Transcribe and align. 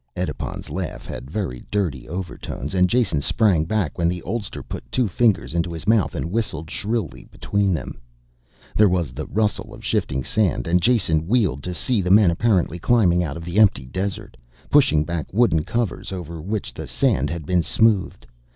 Edipon's 0.15 0.71
laugh 0.71 1.05
had 1.05 1.29
very 1.29 1.59
dirty 1.69 2.09
overtones 2.09 2.73
and 2.73 2.89
Jason 2.89 3.21
sprang 3.21 3.65
back 3.65 3.99
when 3.99 4.07
the 4.09 4.23
oldster 4.23 4.63
put 4.63 4.91
two 4.91 5.07
fingers 5.07 5.53
into 5.53 5.71
his 5.71 5.85
mouth 5.85 6.15
and 6.15 6.31
whistled 6.31 6.71
shrilly 6.71 7.25
between 7.25 7.71
them. 7.71 7.99
There 8.75 8.89
was 8.89 9.11
the 9.11 9.27
rustle 9.27 9.75
of 9.75 9.85
shifting 9.85 10.23
sand 10.23 10.65
and 10.65 10.81
Jason 10.81 11.27
wheeled 11.27 11.61
to 11.61 11.75
see 11.75 12.01
men 12.01 12.31
apparently 12.31 12.79
climbing 12.79 13.23
out 13.23 13.37
of 13.37 13.45
the 13.45 13.59
empty 13.59 13.85
desert, 13.85 14.37
pushing 14.71 15.03
back 15.03 15.31
wooden 15.31 15.63
covers 15.65 16.11
over 16.11 16.41
which 16.41 16.73
the 16.73 16.87
sand 16.87 17.29
had 17.29 17.45
been 17.45 17.61
smoothed. 17.61 18.25